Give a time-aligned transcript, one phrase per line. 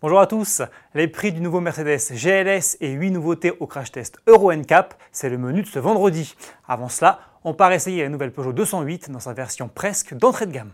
[0.00, 0.62] Bonjour à tous,
[0.94, 5.28] les prix du nouveau Mercedes GLS et 8 nouveautés au crash test Euro NCAP, c'est
[5.28, 6.36] le menu de ce vendredi.
[6.68, 10.52] Avant cela, on part essayer la nouvelle Peugeot 208 dans sa version presque d'entrée de
[10.52, 10.70] gamme.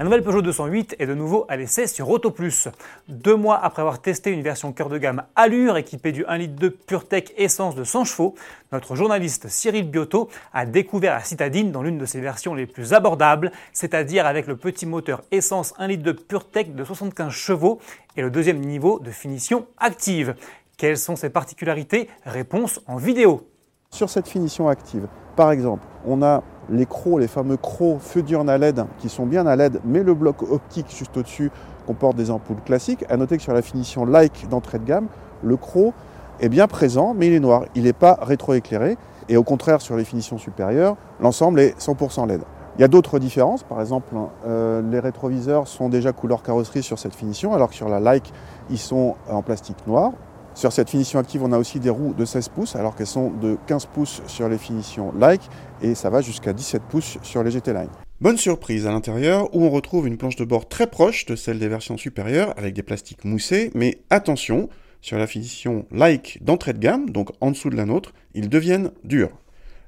[0.00, 2.68] La nouvelle Peugeot 208 est de nouveau à l'essai sur Auto Plus.
[3.08, 6.58] Deux mois après avoir testé une version cœur de gamme Allure équipée du 1 litre
[6.58, 8.34] de PureTech essence de 100 chevaux,
[8.72, 12.94] notre journaliste Cyril Biotto a découvert la citadine dans l'une de ses versions les plus
[12.94, 17.78] abordables, c'est-à-dire avec le petit moteur essence 1 litre de PureTech de 75 chevaux
[18.16, 20.34] et le deuxième niveau de finition active.
[20.78, 22.08] Quelles sont ses particularités?
[22.24, 23.46] Réponse en vidéo.
[23.90, 28.48] Sur cette finition active, par exemple, on a les crocs, les fameux crocs feu diurne
[28.48, 31.50] à LED qui sont bien à LED, mais le bloc optique juste au-dessus
[31.86, 33.04] comporte des ampoules classiques.
[33.08, 35.08] À noter que sur la finition like d'entrée de gamme,
[35.42, 35.92] le croc
[36.40, 37.64] est bien présent, mais il est noir.
[37.74, 38.96] Il n'est pas rétroéclairé.
[39.28, 42.42] Et au contraire, sur les finitions supérieures, l'ensemble est 100% LED.
[42.78, 44.14] Il y a d'autres différences, par exemple,
[44.46, 48.32] euh, les rétroviseurs sont déjà couleur carrosserie sur cette finition, alors que sur la Like,
[48.70, 50.12] ils sont en plastique noir.
[50.54, 53.30] Sur cette finition active, on a aussi des roues de 16 pouces, alors qu'elles sont
[53.30, 55.42] de 15 pouces sur les finitions Like,
[55.80, 57.88] et ça va jusqu'à 17 pouces sur les GT Line.
[58.20, 61.58] Bonne surprise à l'intérieur, où on retrouve une planche de bord très proche de celle
[61.58, 64.68] des versions supérieures, avec des plastiques moussés, mais attention,
[65.00, 68.90] sur la finition Like d'entrée de gamme, donc en dessous de la nôtre, ils deviennent
[69.04, 69.30] durs.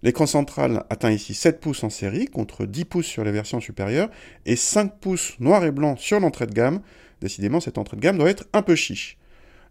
[0.02, 4.08] L'écran central atteint ici 7 pouces en série, contre 10 pouces sur les versions supérieures,
[4.46, 6.80] et 5 pouces noir et blanc sur l'entrée de gamme.
[7.20, 9.18] Décidément, cette entrée de gamme doit être un peu chiche.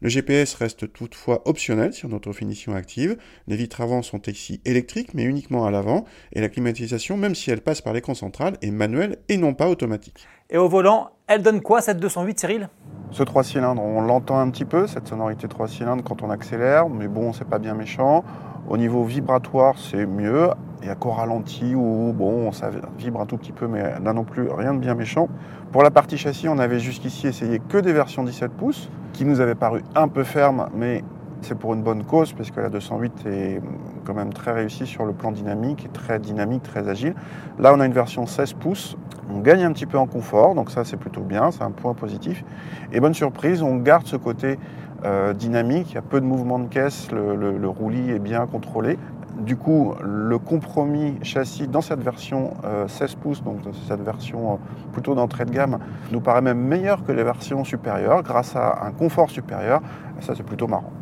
[0.04, 3.18] Le GPS reste toutefois optionnel sur notre finition active.
[3.46, 6.06] Les vitres avant sont ici électriques, mais uniquement à l'avant.
[6.34, 9.70] Et la climatisation, même si elle passe par l'écran central, est manuelle et non pas
[9.70, 10.28] automatique.
[10.50, 12.70] Et au volant, elle donne quoi cette 208 Cyril?
[13.12, 16.90] Ce 3 cylindres, on l'entend un petit peu, cette sonorité 3 cylindres quand on accélère,
[16.90, 18.24] mais bon, c'est pas bien méchant.
[18.68, 20.50] Au niveau vibratoire, c'est mieux.
[20.82, 24.14] Il n'y a qu'au ralenti où bon, ça vibre un tout petit peu, mais là
[24.14, 25.30] non plus, rien de bien méchant.
[25.72, 29.42] Pour la partie châssis, on avait jusqu'ici essayé que des versions 17 pouces, qui nous
[29.42, 31.04] avaient paru un peu fermes, mais
[31.42, 33.62] c'est pour une bonne cause, parce que la 208 est
[34.06, 37.14] quand même très réussie sur le plan dynamique, très dynamique, très agile.
[37.60, 38.98] Là, on a une version 16 pouces,
[39.32, 41.94] on gagne un petit peu en confort, donc ça c'est plutôt bien, c'est un point
[41.94, 42.44] positif.
[42.92, 44.58] Et bonne surprise, on garde ce côté
[45.06, 48.98] euh, dynamique, il y a peu de mouvement de caisse, le roulis est bien contrôlé.
[49.42, 52.54] Du coup, le compromis châssis dans cette version
[52.88, 53.58] 16 euh, pouces, donc
[53.88, 54.56] cette version euh,
[54.94, 55.80] plutôt d'entrée de gamme,
[56.12, 59.82] nous paraît même meilleur que les versions supérieures grâce à un confort supérieur.
[60.20, 60.94] ça, c'est plutôt marrant.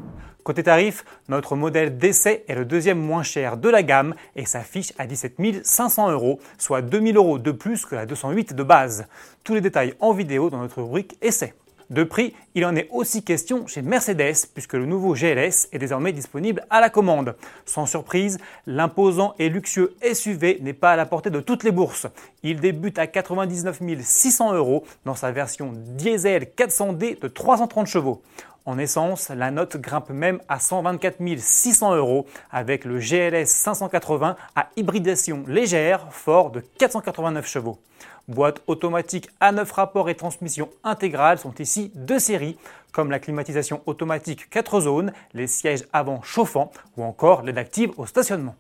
[0.44, 4.94] Côté tarif, notre modèle d'essai est le deuxième moins cher de la gamme et s'affiche
[4.98, 9.06] à 17 500 euros, soit 2000 euros de plus que la 208 de base.
[9.44, 11.54] Tous les détails en vidéo dans notre rubrique essai.
[11.90, 16.12] De prix, il en est aussi question chez Mercedes puisque le nouveau GLS est désormais
[16.12, 17.36] disponible à la commande.
[17.66, 22.06] Sans surprise, l'imposant et luxueux SUV n'est pas à la portée de toutes les bourses.
[22.44, 28.22] Il débute à 99 600 euros dans sa version diesel 400D de 330 chevaux.
[28.70, 34.70] En essence, la note grimpe même à 124 600 euros avec le GLS 580 à
[34.78, 37.80] hybridation légère fort de 489 chevaux.
[38.28, 42.60] Boîte automatique à 9 rapports et transmission intégrale sont ici deux séries,
[42.92, 48.06] comme la climatisation automatique 4 zones, les sièges avant chauffants ou encore l'aide active au
[48.06, 48.54] stationnement.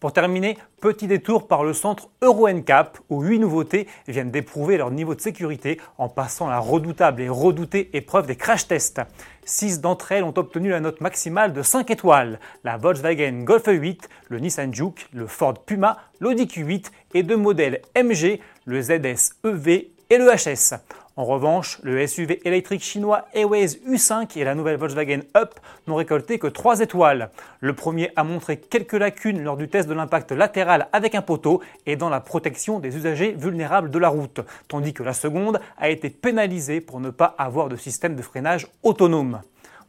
[0.00, 4.90] Pour terminer, petit détour par le centre Euro NCAP où 8 nouveautés viennent d'éprouver leur
[4.90, 9.02] niveau de sécurité en passant la redoutable et redoutée épreuve des crash tests.
[9.44, 12.40] 6 d'entre elles ont obtenu la note maximale de 5 étoiles.
[12.64, 17.82] La Volkswagen Golf 8, le Nissan Juke, le Ford Puma, l'Audi Q8 et deux modèles
[17.94, 20.76] MG, le ZS EV et le HS.
[21.16, 25.54] En revanche, le SUV électrique chinois Airways U5 et la nouvelle Volkswagen Up
[25.86, 27.30] n'ont récolté que 3 étoiles.
[27.58, 31.60] Le premier a montré quelques lacunes lors du test de l'impact latéral avec un poteau
[31.84, 35.90] et dans la protection des usagers vulnérables de la route, tandis que la seconde a
[35.90, 39.42] été pénalisée pour ne pas avoir de système de freinage autonome.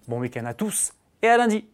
[0.08, 1.66] Bon week-end à tous et à lundi